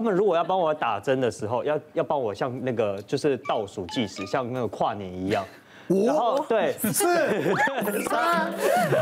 [0.00, 5.44] 他们如果要帮我打针的时候，要要帮我像那个就是倒数计时，像那个跨年一样。
[6.06, 6.90] 然后对，四、
[8.08, 8.50] 三、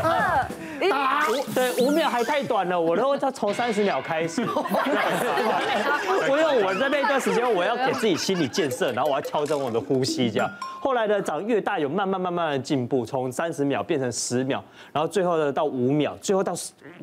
[0.03, 1.25] 二、一，打！
[1.53, 4.41] 对，五秒还太短了，我都要从三十秒开始。
[6.29, 10.49] 因为我在那段时间，我要给自己心理建设，然后我要调整我的呼吸，这样。
[10.79, 16.53] 后来呢，长越大，有慢慢慢慢的进步，从三十秒变成十秒，然后最后呢到五秒，最后到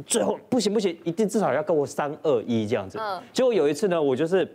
[0.07, 2.99] 最后不行不行，一定至少要跟我三二一这样子。
[3.33, 4.49] 结果有一次呢，我就是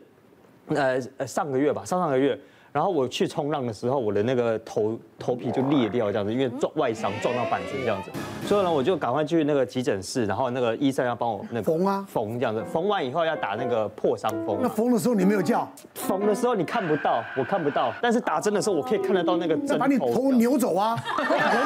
[0.69, 2.39] 呃上个月吧，上上个月。
[2.71, 8.09] 然后我去冲浪的时候，我的那个头头皮就裂掉这样子，因为撞外伤撞到板子这样子，
[8.47, 14.59] 所以呢我就赶快去那个急诊室，然后那个医生要帮我那个缝啊缝这样子，缝完以后要打那个破伤风。
[14.61, 15.67] 那缝的时候你没有叫？
[15.95, 19.77] 缝的时候你看不到，我看不到，但是打针的时候我可以看得到那个针头。
[19.77, 20.95] 把你头扭走啊！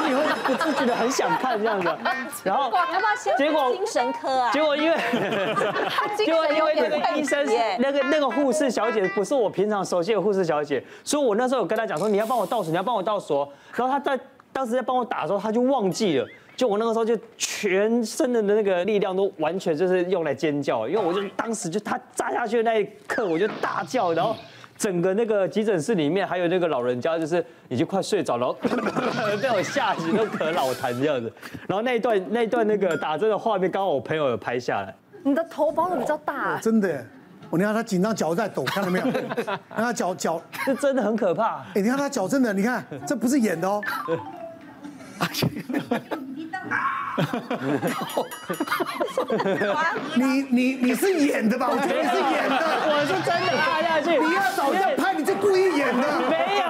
[0.08, 1.88] 你会不自觉的很想看这样子，
[2.42, 4.50] 然后要不要先结果精神科啊？
[4.50, 4.96] 结果因为
[6.18, 7.46] 结果因为那个医生
[7.78, 10.82] 那个那个护士小姐不是我平常熟悉的护士小姐。
[11.04, 13.46] 所以我那时候有跟他讲说，你要帮我倒数，你要帮我倒数。
[13.74, 14.18] 然后他在
[14.52, 16.26] 当时在帮我打的时候，他就忘记了。
[16.56, 24.34] 就我那个时候就全身的那个力量都完全就是用来尖叫，因为我就当时就他扎下去的那一刻，我就大叫，然后
[24.78, 28.50] 整个那个急诊室里面还有那个老人家就是已经快睡着了，
[29.42, 31.30] 被我 吓死都咳老痰这样子。
[31.68, 34.94] 然后那一段那一段那个打针的画面，刚好我朋友有拍下来。
[35.24, 37.04] 你的头包的比较大，真的。
[37.50, 39.04] 我你看他紧张，脚在抖，看到没有？
[39.44, 41.64] 看他脚脚，这真的很可怕。
[41.74, 43.80] 哎，你看他脚真的，你看这不是演的哦。
[50.16, 51.68] 你你你是演的吧？
[51.70, 54.18] 我觉得你是演的，我是真的趴下去。
[54.18, 56.02] 你要找人家拍，你就故意演的。
[56.28, 56.66] 没有，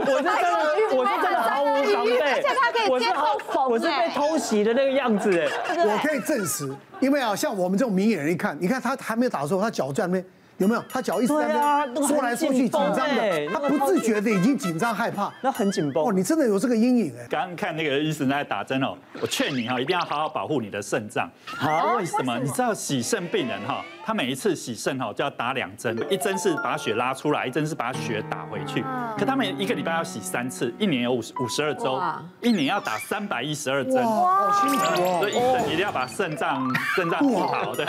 [0.00, 0.48] 我是真的，
[0.96, 2.15] 我是真的毫无防备。
[2.36, 5.48] 而且他可以接受缝，我是被偷袭的那个样子哎。
[5.84, 6.68] 我可以证实，
[7.00, 10.24] 因为啊，像我们这种明眼人一看，你看他还没有打的时候，他脚在那边。
[10.58, 10.82] 有没有？
[10.88, 16.02] 他脚一直在那边说来说去，紧张的，他不自觉的已经紧张害怕，那很紧绷。
[16.02, 17.26] 哦，你真的有这个阴影哎。
[17.28, 21.30] 刚刚看那个医生在打针哦，我劝你哈，一定要好好保护你的肾脏。
[21.44, 22.38] 好，为什么？
[22.38, 28.80] 你知道洗肾病人哈，他每一次洗肾哈就要打两针，一针是把血拉出来，一针是把血打回去。
[29.18, 32.00] 可他们一个礼拜要洗三次，一年有五十五十二周，
[32.40, 33.96] 一年要打三百一十二针。
[33.96, 35.18] 哇，好辛苦哦。
[35.18, 37.84] 所以医生一定要把肾脏肾脏顾好，对。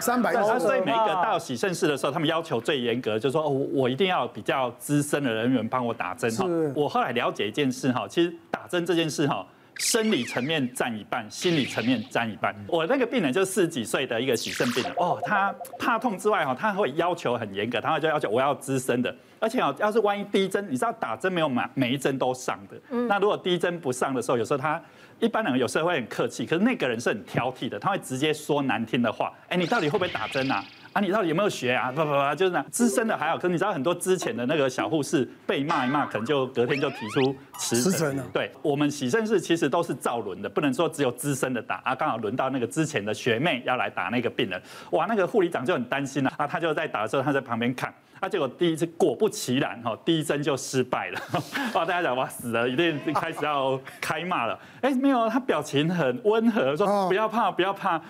[0.00, 0.60] 三百一十二。
[0.60, 6.46] 所以每一个到洗肾室的时候，他们要求最严格，就是说我我一定要比较资深的人员帮我打针哈。
[6.76, 9.44] 我后来了解一件事哈，其实打针这件事哈，
[9.78, 12.54] 生理层面占一半，心理层面占一半。
[12.66, 24.82] 我那个病人就四十几岁的一个洗肾病人哦，他怕痛之外哈，他会要求很严格，他会就要求我要资深的，而且哦，要是万一第一针，你知道打针没有每每一针都上的，那如果第一针不上的时候，有时候他
[25.20, 30.64] 一般人有时候会很客气，可是那个人是很挑剔的，他会直接说难听的话，哎，你到底会不会打针啊？
[30.98, 31.92] 啊，你到底有没有学啊？
[31.92, 38.24] 不不不，就是那资深的还好，可是你知道很多之前的那个小护士被骂一骂，可能就隔天就提出辞职了。
[38.32, 41.94] 对，我们洗肾室其实都是照轮的，不能说只有资深的打啊。
[41.94, 44.60] 刚好轮到那个之前的学妹要来打那个病人，
[44.90, 47.94] 哇，那个护理长就很担心了啊，他就在打的时候他在旁边看。
[48.20, 51.20] 他结果第一次果不其然哈，第一针就失败了。
[51.74, 54.58] 哇，大家讲哇死了，一定开始要开骂了。
[54.80, 58.00] 哎，没有，他表情很温和，说不要怕，不要怕。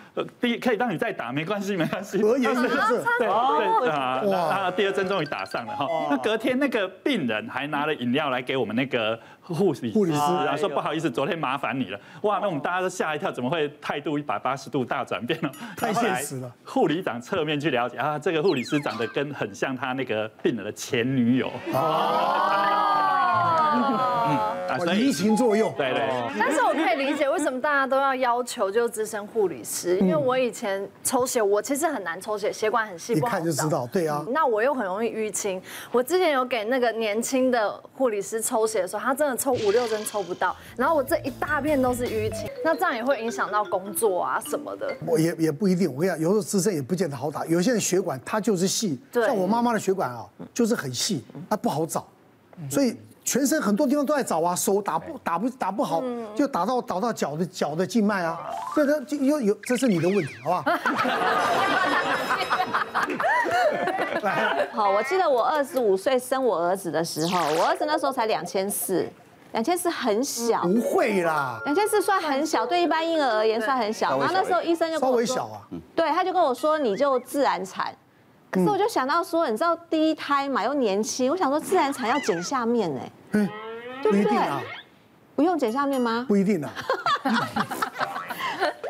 [0.40, 2.22] 第一可以让你再打，没关系，没关系。
[2.22, 3.04] 和颜悦色。
[3.18, 3.26] 对
[3.80, 5.86] 对啊，那第二针终于打上了哈。
[6.10, 9.18] 那隔天那个病人还拿了饮料来给我们那个
[9.54, 12.00] 护理护理师啊，说不好意思，昨天麻烦你了。
[12.22, 15.50] 哇，那我们大家都吓一跳，怎么会态度一百八十度大转变了？
[15.76, 16.50] 太现实了。
[16.64, 19.88] 护理长侧面去了解啊，这个护理师长得跟很像他。
[19.98, 22.87] 那个病人的前女友哦，
[24.94, 26.08] 移情作用，对对。
[26.38, 34.24] 但是我可以理解为什么大家都要要求就资深护理师，因为我以前抽血，我其实很难抽血，血管很细，一看就知道，对啊。
[34.30, 35.60] 那我又很容易淤青，
[35.92, 44.94] 我之前有给那个年轻的护理师抽血的时候，他真的抽五六针抽不到，然后我这一大片都是淤青，那这样也会影响到工作啊什么的。
[45.06, 50.24] 我也也不一定，我跟你讲，有时候资深也不见得好打，有些人血管它就是细，像我妈妈的血管啊，
[50.54, 52.06] 就是很细，它不好找，
[52.70, 52.96] 所以。
[53.28, 56.02] 全身很多地方都在找啊，手打不打不打不好，
[56.34, 58.40] 就打到打到脚的脚的静脉啊，
[58.74, 60.64] 这个就有有，这是你的问题，好不好？
[64.22, 69.06] 来，好，我记得我二十五岁生我儿子的时候，我儿子那时候才两千四，
[69.52, 74.18] 两千四很小，不会啦，两千四算很小，对一般婴儿而言算很小。
[74.18, 75.60] 然后那时候医生就稍微小啊，
[75.94, 77.94] 对，他就跟我说你就自然产。
[78.50, 83.48] 可是我就想到说，你知道第一胎嘛又年轻，我想说自然产要剪下面哎，嗯，
[84.02, 84.38] 对不对？
[85.36, 86.24] 不用剪下面吗？
[86.28, 86.70] 不一定啊。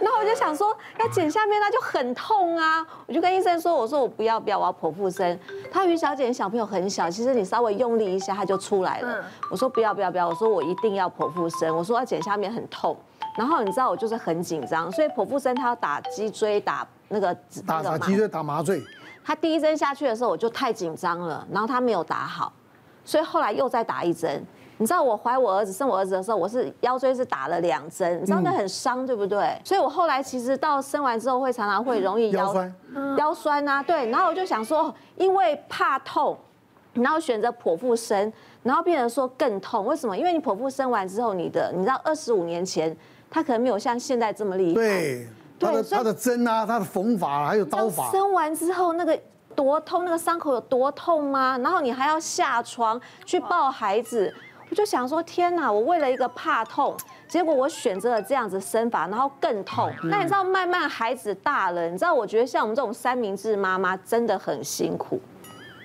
[0.01, 2.87] 那后我就想说要剪下面，那就很痛啊！
[3.07, 5.39] 我就跟医生说，我说我不要不要，我要剖腹生。
[5.71, 9.25] 他于小姐小朋友很小，其实你稍微用力一下，他就出来了。
[9.51, 11.77] 我说不要不要不要，我说我一定要剖腹生。
[11.77, 12.97] 我说要剪下面很痛。
[13.37, 17.35] 然后你知道我就是很紧张，所以剖腹生他要打脊椎，打那个
[17.67, 18.83] 打打脊椎打麻醉。
[19.25, 22.53] 他第一针下去的时候我就太紧张了，然后他没有打好，
[23.09, 24.45] 所以后来又再打一针。
[24.77, 29.59] 你知道我怀我儿子生我儿子的时候，我是腰椎是打了两针，你知道那很伤，对不对？
[29.65, 32.75] 所以我后来其实到生完之后会常常会容易腰腰酸，
[33.17, 34.11] 腰酸啊，对。
[34.11, 36.37] 然后我就想说，因为怕痛，
[36.93, 38.31] 然后选择剖腹生，
[38.63, 39.87] 然后变成说更痛。
[39.87, 40.17] 为什么？
[40.17, 42.95] 因为你剖腹生完之后，你的你知道二十五年前
[43.31, 45.27] 他可能没有像现在这么厉害，对，
[45.59, 49.19] 他的他的针啊，他的缝法还有刀法，生完之后那个
[49.59, 51.59] 多痛，那个伤口有多痛吗？
[51.59, 54.33] 然后你还要下床去抱孩子。
[54.71, 55.73] 我就想说，天哪！
[55.73, 56.97] 我为了一个怕痛，
[57.27, 59.91] 结果我选择了这样子生法，然后更痛。
[60.05, 65.21] 那你知道，慢慢孩子大了，你知道，我觉得像我们这种三明治妈妈真的很辛苦。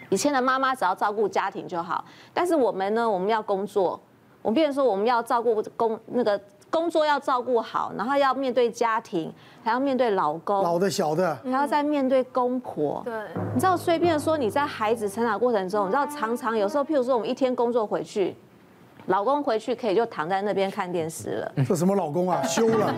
[0.09, 3.99] 以前的妈妈只要照顾家庭就好，但是我们呢，我们要工作。
[4.43, 6.39] 我们变成说，我们要照顾工那个
[6.73, 9.31] 工作要照顾好，然后要面对家庭，
[9.63, 13.03] 还要面对老公，老的小的，还要再面对公婆。
[13.05, 13.13] 对，
[13.53, 18.35] 你知道，所以变成说你在孩子成长过程中，你知道，常常有时候，譬如说我们一天工作回去。
[19.07, 21.51] 老公回去可以就躺在那边看电视了。
[21.67, 22.41] 这什么老公啊？
[22.43, 22.95] 休了。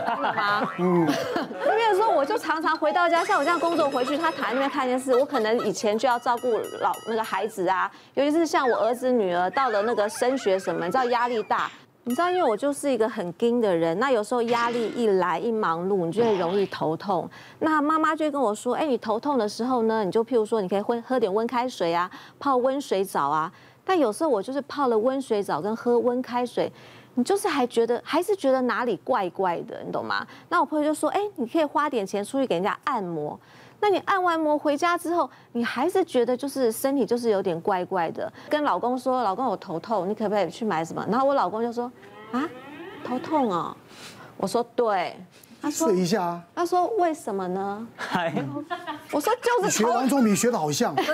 [0.80, 1.06] 嗯。
[1.06, 6.48] 因为说我就常常回到家，像我这样工作回去，他躺在那边看电视，我可能以前就要照顾
[6.80, 11.70] 老那个孩子啊，尤其是像我儿子女儿到了那个升学什么，你知道压力大。
[12.06, 17.28] 你知道，因为我就是一个很硬的人，那有时候压力一来一忙碌，你就会容易头痛。
[17.60, 23.50] 那妈妈就跟我说，哎，你头痛的时候呢，你就譬如说，你可以喝喝点温开水啊，泡温水澡啊。
[23.86, 26.70] 但有时候我就是泡了温水澡跟喝温开水，
[27.14, 30.26] 你就是还觉得还是觉得哪里怪怪的，你懂吗？
[30.50, 33.38] 那我朋友就说，哎，你可以花点钱出去给人家按摩。
[33.84, 38.32] 那你按完摩回家之后，你还是觉得就是身体就是有点怪怪的。
[38.48, 41.06] 跟老公说，老公我头痛，你可不可以去买什么？
[41.10, 41.92] 然后我老公就说，
[42.32, 42.48] 啊，
[43.06, 43.76] 头痛哦。
[44.38, 45.14] 我说对。
[45.60, 46.40] 他说睡一下。
[46.54, 47.86] 他说为什么呢？
[49.10, 49.70] 我说就是。
[49.70, 50.94] 学王宗明学的好像。
[50.96, 51.04] 对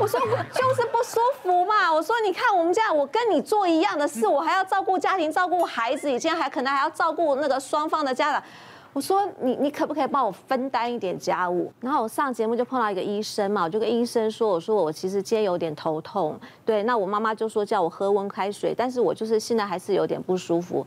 [0.00, 1.92] 我说就是不舒服嘛。
[1.92, 8.42] 我说你看我们家，我跟你做一样的事，我还要照顾家庭，照顾孩子，以前还可能还要照顾那个双方的家长。
[8.92, 11.72] 我说你你可不可以帮我分担一点家务？
[11.80, 20.86] 然后我上节目就碰到一个医生嘛，我就跟医生说，我说我其实今天有点头痛，对，那我妈妈就说叫我喝温开水，但是我就是现在还是有点不舒服。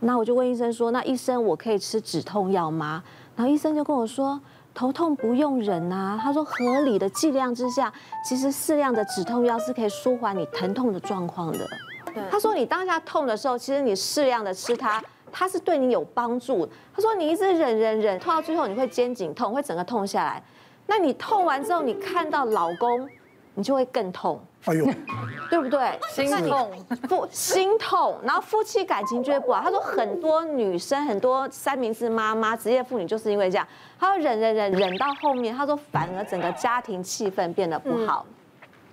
[0.00, 3.02] 那我就问医生说，那医生我可以吃止痛药吗？
[3.34, 4.40] 然后医生就跟我说。
[4.78, 7.90] 头痛不用忍啊，他说合理的剂量之下，
[8.22, 11.66] 其实适量的止痛药是可以舒缓你疼痛的状况的。
[12.12, 15.02] 对，他说你当下痛的时候，其实你适量的吃它，
[15.38, 16.66] 它是对你有帮助。
[16.94, 20.42] 他说你一直忍忍忍，痛到最后你会肩颈痛，会整个痛下来。
[20.86, 23.06] 那你痛完之后，你看到老公，
[23.52, 24.40] 你就会更痛。
[24.64, 24.86] 哎呦，
[25.50, 26.00] 对不对？
[26.08, 26.70] 心痛，
[27.06, 29.60] 不心痛，然后夫妻感情就会不好。
[29.60, 33.68] 他说很多女生，很多三明治妈妈、职业妇女就是因为这样，
[34.00, 38.24] 他说忍忍忍忍到后面，他说反而整个家庭气氛变得不好。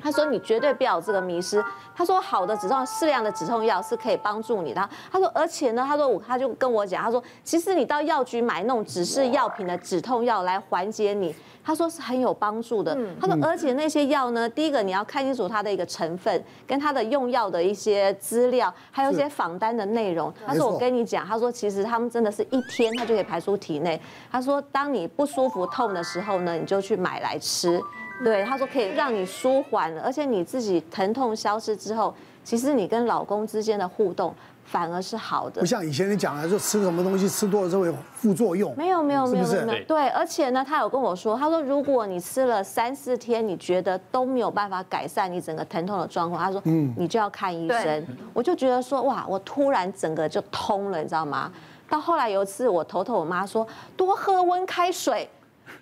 [0.03, 1.63] 他说你绝对不要有这个迷失。
[1.95, 4.89] 他说好的止痛适量的止痛药是可以帮助你的。
[5.11, 11.33] 他说而且呢，他说我他就跟我讲，他说其实你到药局买那种指示药品的止痛药来缓解你。
[11.65, 12.93] 他说是很有帮助的。
[13.21, 20.33] 他说，而且那些药呢，第一个你要看清楚它的一个成分，跟它的用药的一些资料，还有一些仿单的内容。
[20.45, 23.97] 他说我跟你讲，他说其实他们真的是一天他就可以排出体内。
[24.29, 27.81] 他说当你不舒服痛的时候呢，你就去买来吃。
[28.21, 34.35] 对，他说可以让你舒缓，而且你自己疼痛消失之后，其实你跟老公之间的互动。
[34.65, 38.73] 反而是好的，不像以前你讲的，就吃什么东西吃多了之后有副作用。
[38.77, 48.07] 没有没有没有没有，对，而且呢，他有跟我说，他说如果你吃了三四天，你觉得都没有办法改善你整个疼痛的状况，他说，嗯，你就要看医生。
[48.33, 51.51] 我就觉得说，哇，我突然整个就通了，你知道吗？
[51.89, 53.67] 到后来有一次我头痛，我妈说
[53.97, 55.29] 多喝温开水。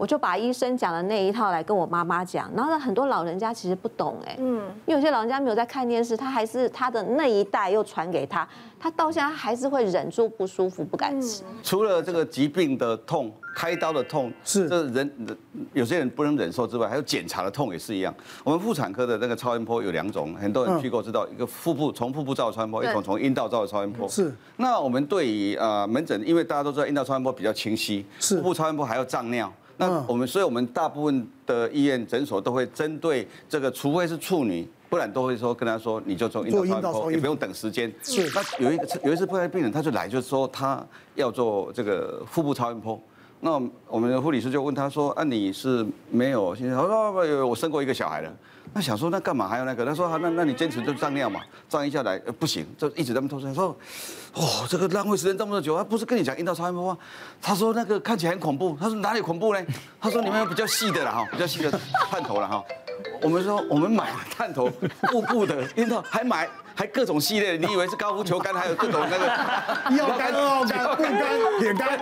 [0.01, 4.55] 我就把医生讲的那一套来跟我妈妈讲，然后呢，很多老人家其实不懂哎，嗯，
[4.88, 8.48] 因为有些老人家没有在看电视，他还是他的那一代又传给他，
[8.79, 11.43] 他到现在还是会忍住不舒服不敢吃。
[11.62, 15.38] 除了这个疾病的痛，开刀的痛是这人人
[15.74, 18.12] 有些人不能忍受之外，还有检查的痛也是一样。
[18.43, 24.10] 我们妇产科的那个超音波有两种，很多人去过知道，一个腹部从腹部照超音波，一种从阴道照的超音波。
[24.10, 24.34] 是。
[24.58, 28.38] 那我们对于呃门诊，因为大家都知道阴道超音波比较清晰，是。
[28.38, 29.53] 腹部超音波还要胀尿。
[29.78, 37.92] 那我们，所以我们大部分的医院诊所都会针对这个，除非是处女，不然都会说跟他说你就做阴道超音波，也不用等时间。
[38.04, 40.86] 是，那有一个有一次碰到病人，他就来就是说他
[41.16, 43.00] 要做这个腹部超音波。
[43.40, 46.54] 那我们的护理师就问他说：“啊，你是没有？
[46.54, 48.32] 现在他说有，我生过一个小孩了。
[48.74, 49.86] 那想说那干嘛还要那个？
[49.86, 53.78] 他说那那你坚持就胀尿嘛，胀一下来呃不行，就一直在那么拖说，说
[54.34, 56.98] 哦，这个浪费时间这么久，他不是跟你讲阴道超音波吗？
[57.42, 58.78] 他说那个看起来很恐怖。
[58.80, 59.62] 他说哪里恐怖呢？
[60.00, 61.72] 他说你们有比较细的了哈，比较细的
[62.10, 62.63] 探头了哈。
[63.22, 64.70] 我们说我们买探头
[65.10, 72.00] 步步的阴道还买。”还各种系列，你以为是高尔夫球杆，还有各种那个腰杆、二号杆、棍杆、铁杆，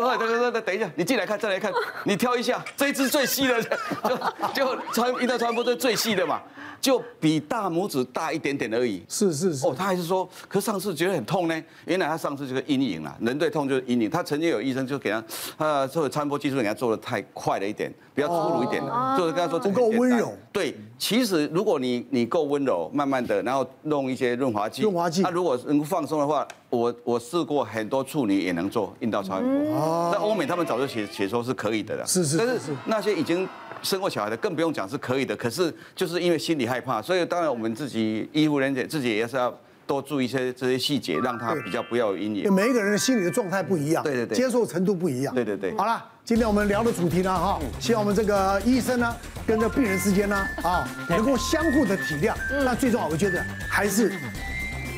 [0.00, 1.70] 就就后来他说：“等一下，你进来看，再来看，
[2.04, 4.16] 你挑一下，这一只最细的，就
[4.54, 6.40] 就穿阴道超音波是最细的嘛。”
[6.80, 9.04] 就比大拇指大一点点而已。
[9.06, 9.66] 是是是。
[9.66, 11.62] 哦，他还是说，可是上次觉得很痛呢。
[11.84, 14.08] 原来他上次就是阴影了，人对痛就是阴影。
[14.08, 15.22] 他曾经有医生就给他，
[15.58, 20.32] 呃做超音波技术给他做的太快了一点，比较粗鲁一点的，就是跟他说不够温柔。
[20.52, 24.82] 对，其实如果你你够温柔，慢慢的，然后弄一些润滑剂。
[24.82, 25.22] 润滑剂。
[25.22, 29.74] 他如果能放松的话，我我试过很多处女也能做阴道超音波。
[29.74, 30.10] 哦。
[30.12, 32.06] 那欧美他们早就写写说是可以的了。
[32.06, 32.38] 是是是。
[32.38, 33.48] 但是那些已经。
[33.82, 39.50] 生过小孩的更不用讲是可以的，可是就是因为心里害怕，所以当然我们自己医护人员自己也是要
[39.86, 42.52] 多注意一些这些细节，让他比较不要有阴影。
[42.52, 45.34] 每一个人的心理的状态不一样，对对对，接受程度不一样。
[45.34, 45.74] 对对对。
[45.78, 52.32] 好了，今天我们聊的主题呢，哈，希望我们这个医生呢，跟这病人之间呢，啊，能够相互的体谅。
[52.64, 54.12] 那最重要，我觉得还是。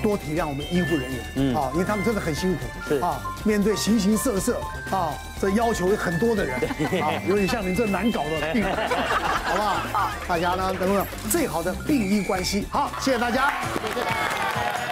[0.03, 4.61] 多体谅我们医护人员，嗯啊，因为他们真的很辛苦，是啊，面对形形色色
[4.91, 6.59] 啊，这要求很多的人
[7.01, 9.75] 啊，有点像你这难搞的病人， 好不好？
[9.91, 12.67] 好，大家呢，能够最好的病医关系。
[12.69, 13.49] 好，谢谢大家，
[13.81, 14.92] 谢谢。